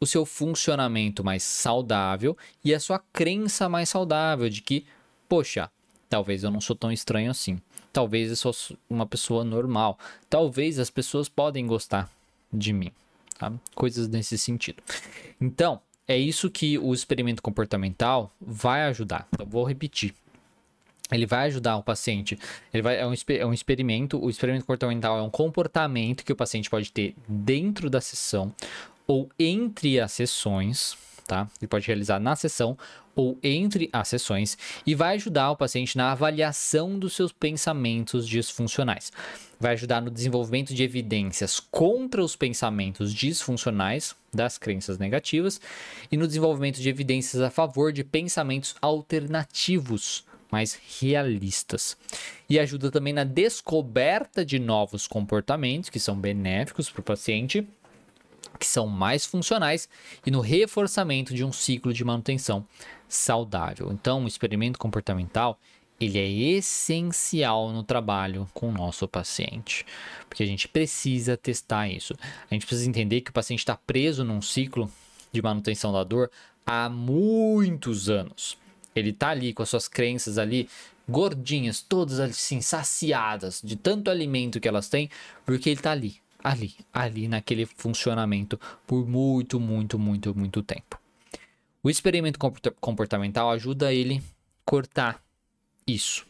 [0.00, 4.84] o seu funcionamento mais saudável e a sua crença mais saudável de que,
[5.28, 5.70] poxa,
[6.08, 7.60] talvez eu não sou tão estranho assim.
[7.92, 8.54] Talvez eu sou
[8.90, 9.98] uma pessoa normal.
[10.28, 12.10] Talvez as pessoas podem gostar
[12.52, 12.92] de mim.
[13.38, 13.52] Tá?
[13.74, 14.82] Coisas nesse sentido.
[15.40, 19.26] Então, é isso que o experimento comportamental vai ajudar.
[19.38, 20.14] Eu vou repetir.
[21.10, 22.38] Ele vai ajudar o paciente.
[22.72, 24.22] Ele vai, é, um, é um experimento.
[24.22, 28.52] O experimento comportamental é um comportamento que o paciente pode ter dentro da sessão
[29.06, 31.48] ou entre as sessões, tá?
[31.60, 32.76] Ele pode realizar na sessão
[33.14, 39.10] ou entre as sessões e vai ajudar o paciente na avaliação dos seus pensamentos disfuncionais.
[39.58, 45.60] Vai ajudar no desenvolvimento de evidências contra os pensamentos disfuncionais das crenças negativas
[46.12, 51.96] e no desenvolvimento de evidências a favor de pensamentos alternativos mais realistas.
[52.48, 57.66] E ajuda também na descoberta de novos comportamentos que são benéficos para o paciente
[58.56, 59.88] que são mais funcionais
[60.24, 62.66] e no reforçamento de um ciclo de manutenção
[63.08, 63.92] saudável.
[63.92, 65.58] Então, o experimento comportamental
[65.98, 69.84] ele é essencial no trabalho com o nosso paciente,
[70.28, 72.14] porque a gente precisa testar isso.
[72.50, 74.90] A gente precisa entender que o paciente está preso num ciclo
[75.32, 76.30] de manutenção da dor
[76.66, 78.58] há muitos anos.
[78.94, 80.68] Ele está ali com as suas crenças ali
[81.08, 85.08] gordinhas, todas assim saciadas de tanto alimento que elas têm,
[85.44, 90.98] porque ele está ali ali, ali naquele funcionamento por muito, muito, muito, muito tempo.
[91.82, 92.38] O experimento
[92.80, 94.22] comportamental ajuda ele
[94.64, 95.22] cortar
[95.86, 96.26] isso.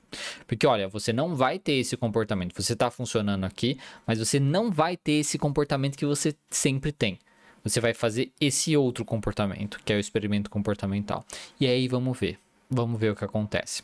[0.47, 2.55] Porque olha, você não vai ter esse comportamento.
[2.55, 7.19] Você está funcionando aqui, mas você não vai ter esse comportamento que você sempre tem.
[7.65, 11.25] Você vai fazer esse outro comportamento, que é o experimento comportamental.
[11.59, 12.39] E aí vamos ver.
[12.71, 13.83] Vamos ver o que acontece.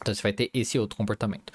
[0.00, 1.52] Então você vai ter esse outro comportamento.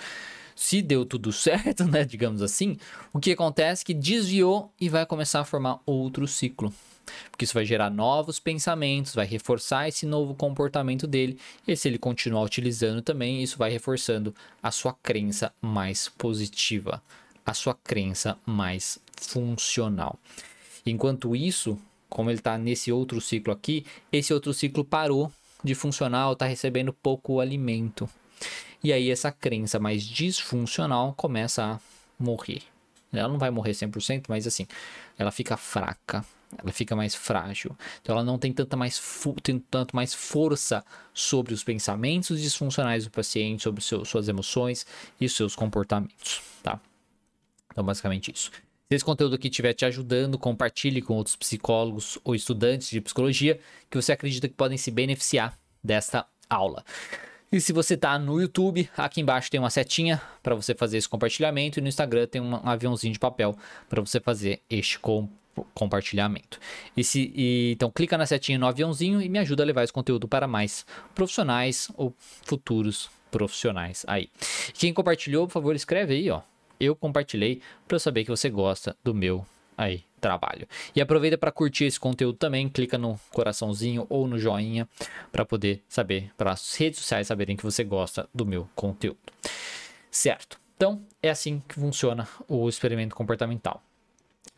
[0.56, 2.78] Se deu tudo certo, né, digamos assim,
[3.14, 6.74] o que acontece é que desviou e vai começar a formar outro ciclo.
[7.30, 11.38] Porque isso vai gerar novos pensamentos, vai reforçar esse novo comportamento dele,
[11.68, 17.02] e se ele continuar utilizando também, isso vai reforçando a sua crença mais positiva,
[17.46, 20.18] a sua crença mais funcional.
[20.86, 21.78] Enquanto isso,
[22.10, 25.32] como ele está nesse outro ciclo aqui, esse outro ciclo parou
[25.64, 28.10] de funcionar, está recebendo pouco alimento.
[28.86, 31.80] E aí essa crença mais disfuncional começa a
[32.20, 32.62] morrer.
[33.12, 34.68] Ela não vai morrer 100%, mas assim,
[35.18, 36.24] ela fica fraca,
[36.56, 37.76] ela fica mais frágil.
[38.00, 39.02] Então ela não tem tanta mais
[39.42, 44.86] tem tanto mais força sobre os pensamentos disfuncionais do paciente, sobre seu, suas emoções
[45.20, 46.80] e seus comportamentos, tá?
[47.72, 48.52] Então basicamente isso.
[48.52, 53.60] Se esse conteúdo aqui estiver te ajudando, compartilhe com outros psicólogos ou estudantes de psicologia
[53.90, 56.86] que você acredita que podem se beneficiar desta aula.
[57.52, 61.08] E se você está no YouTube, aqui embaixo tem uma setinha para você fazer esse
[61.08, 63.56] compartilhamento e no Instagram tem um aviãozinho de papel
[63.88, 65.30] para você fazer este com
[65.74, 66.60] compartilhamento.
[66.98, 69.94] E se, e, então clica na setinha no aviãozinho e me ajuda a levar esse
[69.94, 74.30] conteúdo para mais profissionais ou futuros profissionais aí.
[74.74, 76.42] Quem compartilhou, por favor, escreve aí, ó.
[76.78, 79.46] Eu compartilhei para eu saber que você gosta do meu
[79.78, 80.68] aí trabalho.
[80.96, 84.90] E aproveita para curtir esse conteúdo também, clica no coraçãozinho ou no joinha
[85.32, 89.20] para poder saber, para as redes sociais saberem que você gosta do meu conteúdo.
[90.10, 90.60] Certo?
[90.76, 93.84] Então, é assim que funciona o experimento comportamental.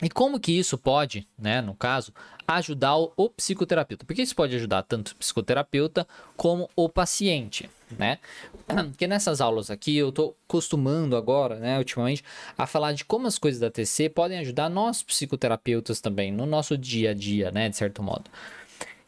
[0.02, 2.14] E como que isso pode, né, no caso,
[2.48, 4.06] ajudar o, o, psicoterapeuta?
[4.06, 8.20] Porque isso pode ajudar tanto o psicoterapeuta como o paciente, né?
[8.66, 12.24] Porque nessas aulas aqui eu tô costumando agora, né, ultimamente,
[12.58, 16.78] a falar de como as coisas da TC podem ajudar nós psicoterapeutas também, no nosso
[16.78, 18.30] dia a dia, né, de certo modo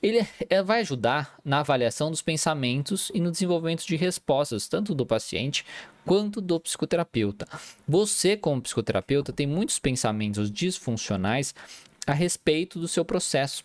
[0.02, 5.06] ele é, vai ajudar na avaliação dos pensamentos e no desenvolvimento de respostas, tanto do
[5.06, 5.66] paciente
[6.06, 7.48] quanto do psicoterapeuta.
[7.88, 11.54] Você, como psicoterapeuta, tem muitos pensamentos disfuncionais
[12.08, 13.64] a respeito do seu processo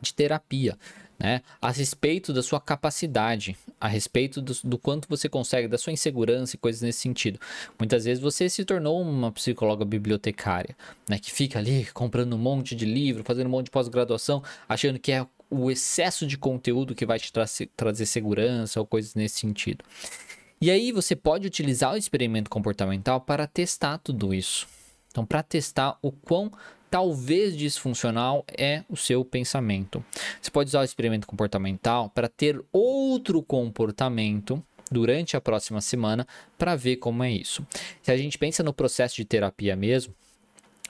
[0.00, 0.78] de terapia.
[1.18, 5.90] Né, a respeito da sua capacidade, a respeito do, do, quanto você consegue, da sua
[5.90, 7.40] insegurança e coisas nesse sentido.
[7.78, 10.76] Muitas vezes você se tornou uma psicóloga bibliotecária,
[11.08, 14.98] né, que fica ali comprando um monte de livro, fazendo um monte de pós-graduação, achando
[14.98, 19.38] que é o excesso de conteúdo que vai te tra trazer segurança ou coisas nesse
[19.38, 19.84] sentido.
[20.60, 24.66] E aí você pode utilizar o experimento comportamental para testar tudo isso.
[25.16, 26.52] Então, para testar o quão
[26.90, 30.04] talvez disfuncional é o seu pensamento.
[30.42, 36.26] Você pode usar o experimento comportamental para ter outro comportamento durante a próxima semana
[36.58, 37.66] para ver como é isso.
[38.02, 40.14] Se a gente pensa no processo de terapia mesmo,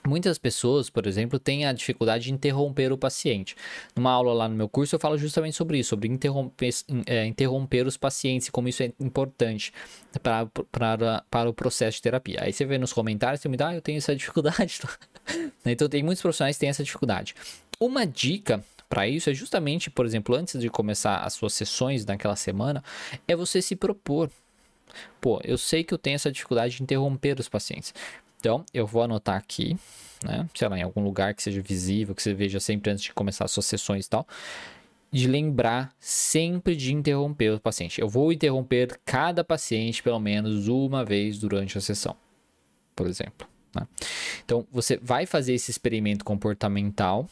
[0.06, 3.56] Muitas pessoas, por exemplo, têm a dificuldade de interromper o paciente.
[3.94, 6.70] Numa aula lá no meu curso, eu falo justamente sobre isso, sobre interromper,
[7.06, 9.72] é, interromper os pacientes e como isso é importante
[10.22, 12.38] para, o processo de terapia.
[12.42, 14.80] Aí você vê nos comentários, você me dá, ah, eu tenho essa dificuldade.
[15.66, 17.34] então, tem muitos profissionais que têm essa dificuldade.
[17.80, 22.36] Uma dica para isso é justamente, por exemplo, antes de começar as suas sessões naquela
[22.36, 22.82] semana,
[23.26, 24.30] é você se propor.
[25.20, 27.92] Pô, eu sei que eu tenho essa dificuldade de interromper os pacientes.
[28.46, 29.76] Então, eu vou anotar aqui,
[30.22, 30.48] né?
[30.54, 33.44] Sei lá, em algum lugar que seja visível, que você veja sempre antes de começar
[33.44, 34.24] as suas sessões e tal.
[35.10, 38.00] De lembrar sempre de interromper o paciente.
[38.00, 42.14] Eu vou interromper cada paciente pelo menos uma vez durante a sessão,
[42.94, 43.48] por exemplo.
[43.74, 43.84] Né?
[44.44, 47.28] Então, você vai fazer esse experimento comportamental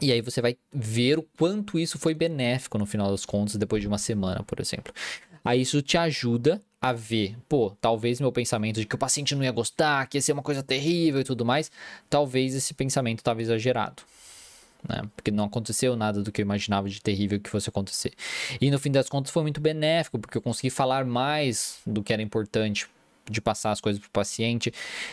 [0.00, 3.82] e aí você vai ver o quanto isso foi benéfico no final das contas, depois
[3.82, 4.92] de uma semana, por exemplo.
[5.44, 9.42] Aí isso te ajuda a ver, pô, talvez meu pensamento de que o paciente não
[9.42, 11.70] ia gostar, que ia ser uma coisa terrível e tudo mais,
[12.10, 14.02] talvez esse pensamento estava exagerado.
[14.88, 15.02] Né?
[15.16, 18.12] Porque não aconteceu nada do que eu imaginava de terrível que fosse acontecer.
[18.60, 22.12] E no fim das contas foi muito benéfico, porque eu consegui falar mais do que
[22.12, 22.88] era importante
[23.30, 24.72] de passar as coisas para o paciente,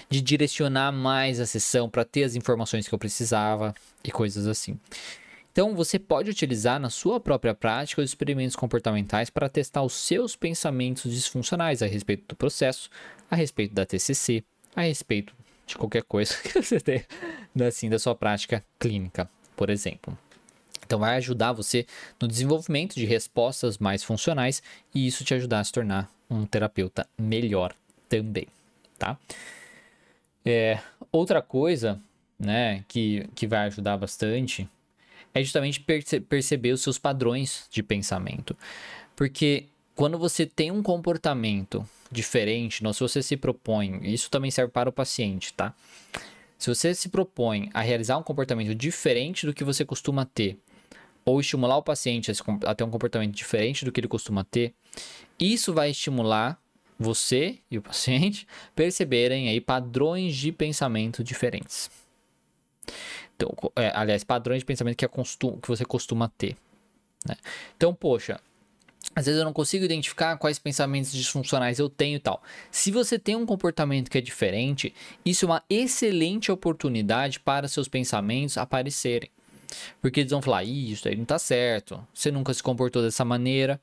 [0.10, 3.73] de direcionar mais a sessão para ter as informações que eu precisava
[4.04, 4.80] e coisas assim.
[5.54, 10.36] Então, você pode utilizar na sua própria prática os experimentos comportamentais para testar os seus
[10.36, 12.89] pensamentos disfuncionais a respeito do processo,
[13.30, 14.43] a respeito da TCC,
[14.76, 15.32] a respeito
[15.67, 17.06] de qualquer coisa que você tenha
[17.67, 20.17] assim, da sua prática clínica, por exemplo.
[20.84, 21.86] Então, vai ajudar você
[22.19, 24.62] no desenvolvimento de respostas mais funcionais
[24.93, 27.76] e isso te ajudar a se tornar um terapeuta melhor
[28.21, 28.47] também,
[28.97, 29.17] tá?
[30.45, 30.80] É,
[31.12, 31.99] outra coisa,
[32.38, 34.67] né, que, que vai ajudar bastante
[35.34, 38.56] é justamente perce perceber os seus padrões de pensamento.
[39.15, 44.89] Porque quando você tem um comportamento diferente, se você se propõe, isso também serve para
[44.89, 45.73] o paciente, tá?
[46.58, 50.58] Se você se propõe a realizar um comportamento diferente do que você costuma ter,
[51.26, 52.32] ou estimular o paciente
[52.65, 54.73] a ter um comportamento diferente do que ele costuma ter,
[55.39, 56.62] isso vai estimular
[57.04, 61.92] você e o paciente perceberem aí padrões de pensamento diferentes.
[63.36, 66.56] Então, é, aliás, padrões de pensamento que, é costum, que você costuma ter.
[67.28, 67.36] Né?
[67.76, 68.39] Então, poxa,
[69.16, 72.42] às vezes eu não consigo identificar quais pensamentos disfuncionais eu tenho e tal.
[72.72, 74.94] Se você tem um comportamento que é diferente,
[75.26, 79.30] isso é uma excelente oportunidade para seus pensamentos aparecerem.
[80.02, 83.80] Porque eles vão falar, isso aí não tá certo, você nunca se comportou dessa maneira,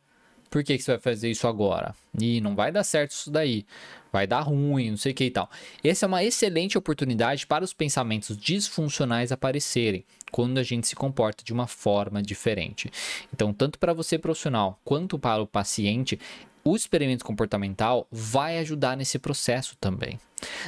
[0.51, 1.95] por que, que você vai fazer isso agora?
[2.21, 3.65] E não vai dar certo isso daí.
[4.13, 5.49] Vai dar ruim, não sei o que e tal.
[5.85, 11.45] Essa é uma excelente oportunidade para os pensamentos disfuncionais aparecerem quando a gente se comporta
[11.45, 12.91] de uma forma diferente.
[13.33, 16.19] Então, tanto para você profissional quanto para o paciente,
[16.65, 20.19] o experimento comportamental vai ajudar nesse processo também.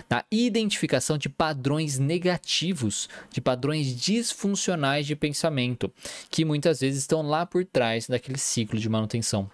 [0.08, 5.92] Na identificação de padrões negativos, de padrões disfuncionais de pensamento,
[6.30, 9.50] que muitas vezes estão lá por trás daquele ciclo de manutenção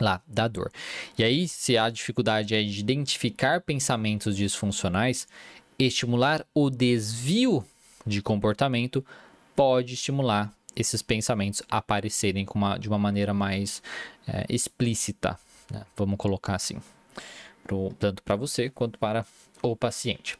[0.00, 0.70] lá da dor.
[1.18, 5.26] E aí, se a dificuldade é de identificar pensamentos disfuncionais,
[5.78, 7.64] estimular o desvio
[8.06, 9.04] de comportamento
[9.54, 13.82] pode estimular esses pensamentos aparecerem uma, de uma maneira mais
[14.26, 15.38] é, explícita,
[15.70, 15.84] né?
[15.96, 16.78] vamos colocar assim,
[17.64, 19.26] pro, tanto para você quanto para
[19.62, 20.38] o paciente.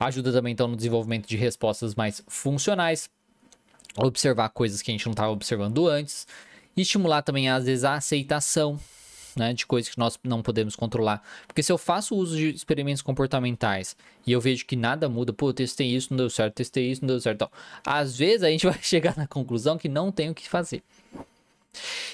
[0.00, 3.10] Ajuda também então no desenvolvimento de respostas mais funcionais,
[3.96, 6.26] observar coisas que a gente não estava observando antes,
[6.76, 8.78] e estimular também, às vezes, a aceitação
[9.36, 11.22] né, de coisas que nós não podemos controlar.
[11.46, 15.52] Porque se eu faço uso de experimentos comportamentais e eu vejo que nada muda, pô,
[15.52, 17.36] testei isso, não deu certo, testei isso, não deu certo.
[17.36, 17.50] Então,
[17.84, 20.82] às vezes a gente vai chegar na conclusão que não tem o que fazer.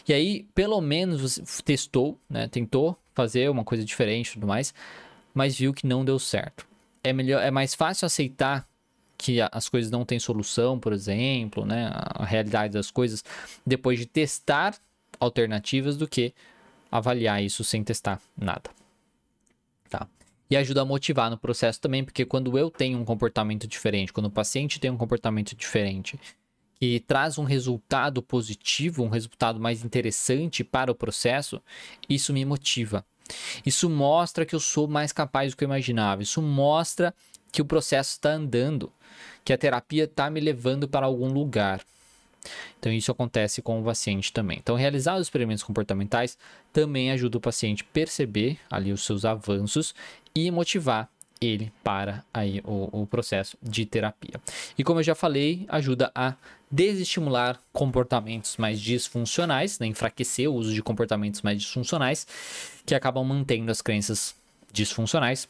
[0.08, 4.72] E aí, pelo menos você testou, né, tentou fazer uma coisa diferente e tudo mais,
[5.34, 6.66] mas viu que não deu certo.
[7.04, 8.66] É melhor, é mais fácil aceitar
[9.20, 13.22] que as coisas não têm solução, por exemplo, né, a realidade das coisas,
[13.66, 14.74] depois de testar
[15.18, 16.32] alternativas do que
[16.90, 18.70] avaliar isso sem testar nada.
[19.90, 20.08] Tá?
[20.48, 24.26] E ajuda a motivar no processo também, porque quando eu tenho um comportamento diferente, quando
[24.26, 26.18] o paciente tem um comportamento diferente,
[26.80, 31.60] e traz um resultado positivo, um resultado mais interessante para o processo,
[32.08, 33.04] isso me motiva.
[33.66, 36.22] Isso mostra que eu sou mais capaz do que eu imaginava.
[36.22, 37.14] Isso mostra
[37.52, 38.90] que o processo está andando
[39.44, 41.80] que a terapia está me levando para algum lugar.
[42.78, 44.58] Então, isso acontece com o paciente também.
[44.58, 46.38] Então, realizar os experimentos comportamentais
[46.72, 49.94] também ajuda o paciente a perceber ali os seus avanços
[50.34, 51.08] e motivar
[51.40, 54.40] ele para aí o, o, processo de terapia.
[54.76, 56.34] E como eu já falei, ajuda a
[56.70, 62.26] desestimular comportamentos mais disfuncionais, né, enfraquecer o uso de comportamentos mais disfuncionais,
[62.84, 64.34] que acabam mantendo as crenças
[64.70, 65.48] disfuncionais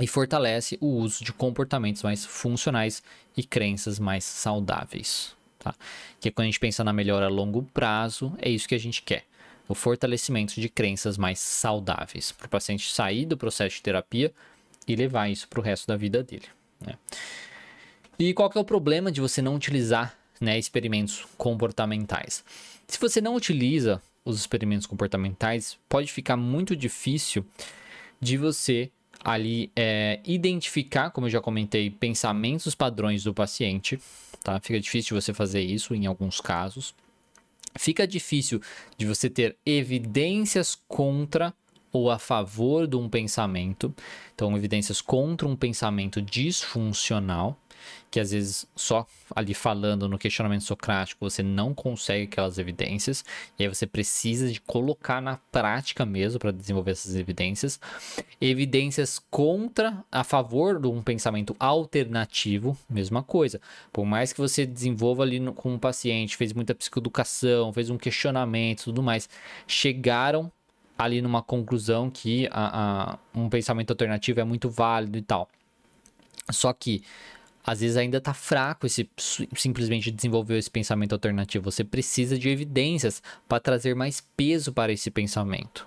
[0.00, 3.02] e fortalece o uso de comportamentos mais funcionais
[3.36, 5.36] e crenças mais saudáveis.
[5.58, 5.74] Tá?
[6.18, 9.02] Que quando a gente pensa na melhora a longo prazo, é isso que a gente
[9.02, 9.24] quer.
[9.68, 14.32] O fortalecimento de crenças mais saudáveis, para o paciente sair do processo de terapia
[14.88, 16.46] e levar isso para o resto da vida dele.
[16.80, 16.94] Né?
[18.18, 22.42] E qual que é o problema de você não utilizar né, experimentos comportamentais?
[22.88, 27.44] Se você não utiliza os experimentos comportamentais, pode ficar muito difícil
[28.20, 28.90] de você
[29.22, 34.00] ali é, identificar, como eu já comentei, pensamentos padrões do paciente,
[34.42, 34.58] tá?
[34.60, 36.94] Fica difícil de você fazer isso em alguns casos.
[37.78, 38.60] Fica difícil
[38.96, 41.54] de você ter evidências contra
[41.92, 43.94] ou a favor de um pensamento.
[44.34, 47.59] Então, evidências contra um pensamento disfuncional
[48.10, 53.24] que às vezes só ali falando no questionamento socrático você não consegue aquelas evidências,
[53.58, 57.80] e aí você precisa de colocar na prática mesmo para desenvolver essas evidências.
[58.40, 63.60] Evidências contra, a favor de um pensamento alternativo, mesma coisa.
[63.92, 67.98] Por mais que você desenvolva ali no, com um paciente, fez muita psicoeducação, fez um
[67.98, 69.28] questionamento tudo mais,
[69.66, 70.50] chegaram
[70.98, 75.48] ali numa conclusão que a, a, um pensamento alternativo é muito válido e tal.
[76.50, 77.02] Só que
[77.64, 79.08] às vezes ainda está fraco esse
[79.56, 81.70] simplesmente desenvolver esse pensamento alternativo.
[81.70, 85.86] Você precisa de evidências para trazer mais peso para esse pensamento.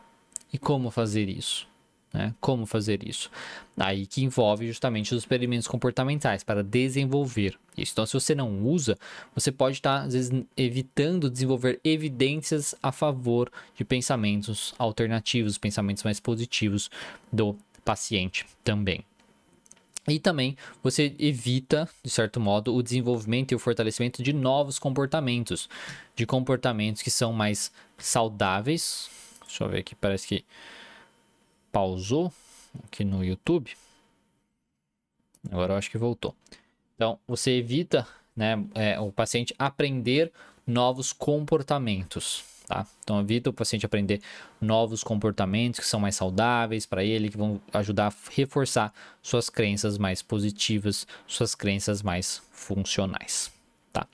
[0.52, 1.68] E como fazer isso?
[2.14, 2.34] Né?
[2.40, 3.32] Como fazer isso?
[3.76, 7.92] Aí que envolve justamente os experimentos comportamentais para desenvolver isso.
[7.94, 8.96] Então, se você não usa,
[9.34, 16.04] você pode estar, tá, às vezes, evitando desenvolver evidências a favor de pensamentos alternativos, pensamentos
[16.04, 16.92] mais positivos
[17.32, 19.04] do paciente também.
[20.08, 25.70] E também você evita, de certo modo, o desenvolvimento e o fortalecimento de novos comportamentos,
[26.16, 29.10] de comportamentos que são mais saudáveis.
[29.48, 30.46] Deixa eu ver aqui, parece que
[31.72, 32.34] pausou
[32.86, 33.72] aqui no YouTube.
[35.50, 36.36] Agora eu acho que voltou.
[36.96, 40.32] Então, você evita né, é, o paciente aprender
[40.66, 42.53] novos comportamentos.
[42.68, 42.88] Tá?
[43.04, 44.22] Então, evita o paciente aprender
[44.60, 49.98] novos comportamentos que são mais saudáveis para ele, que vão ajudar a reforçar suas crenças
[49.98, 53.52] mais positivas, suas crenças mais funcionais.
[53.92, 54.08] Tá?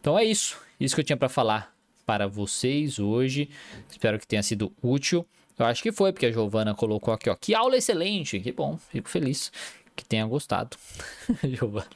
[0.00, 0.58] Então, é isso.
[0.80, 1.74] Isso que eu tinha para falar
[2.06, 3.50] para vocês hoje.
[3.90, 5.26] Espero que tenha sido útil.
[5.58, 7.34] Eu acho que foi, porque a Giovana colocou aqui, ó.
[7.34, 8.40] Que aula excelente!
[8.40, 9.52] Que bom, fico feliz
[9.94, 10.76] que tenha gostado,
[11.44, 11.86] Giovana.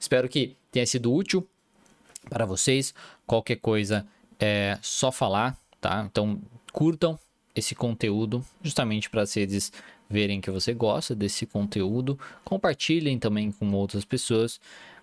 [0.00, 1.46] Espero que tenha sido útil
[2.28, 2.94] para vocês.
[3.26, 4.06] Qualquer coisa
[4.44, 6.04] é só falar, tá?
[6.10, 6.40] Então
[6.72, 7.16] curtam
[7.54, 9.72] esse conteúdo justamente para vocês
[10.10, 12.18] verem que você gosta desse conteúdo.
[12.44, 14.60] Compartilhem também com outras pessoas.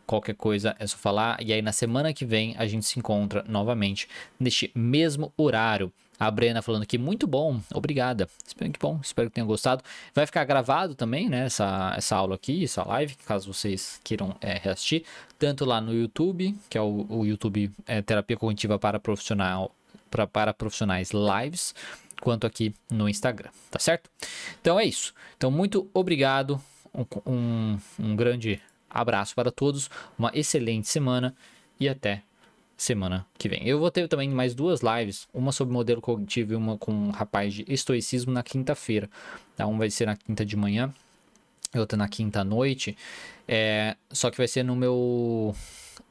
[0.10, 1.38] Qualquer coisa é só falar.
[1.40, 4.08] E aí na semana que vem a gente se encontra novamente
[4.40, 5.94] neste mesmo horário.
[6.20, 8.28] A Brena falando que muito bom, obrigada.
[8.44, 9.84] Espero que bom, espero que tenham gostado.
[10.16, 11.46] Vai ficar gravado também, né?
[11.46, 15.04] Essa, essa aula aqui, essa live, caso vocês queiram é, reassistir,
[15.38, 19.72] tanto lá no YouTube, que é o, o YouTube é, Terapia Cognitiva para Profissional,
[20.10, 21.76] pra, para Profissionais Lives,
[22.20, 24.10] quanto aqui no Instagram, tá certo?
[24.60, 25.14] Então é isso.
[25.38, 26.60] Então, muito obrigado.
[26.94, 31.36] um, um, um grande abraço para todos, uma excelente semana
[31.80, 32.24] e até
[32.78, 33.68] semana que vem.
[33.68, 37.10] Eu vou ter também mais duas lives, uma sobre modelo cognitivo e uma com um
[37.12, 39.10] rapaz de estoicismo na quinta-feira.
[39.56, 39.68] Tá?
[39.68, 40.94] Um vai ser na quinta de manhã,
[41.76, 42.98] outra na quinta à noite.
[43.48, 45.54] É, só que vai ser no meu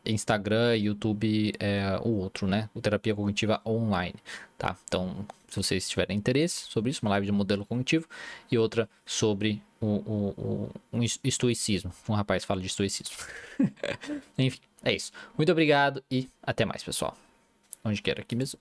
[0.05, 2.69] Instagram, YouTube, é, o outro, né?
[2.75, 4.15] O Terapia Cognitiva Online,
[4.57, 4.77] tá?
[4.85, 8.07] Então, se vocês tiverem interesse sobre isso, uma live de modelo cognitivo
[8.51, 11.93] e outra sobre o, o, o um estoicismo.
[12.09, 13.17] Um rapaz fala de estoicismo.
[14.39, 15.13] Enfim, é isso.
[15.37, 17.17] Muito obrigado e até mais, pessoal.
[17.85, 18.59] Onde quer aqui mesmo.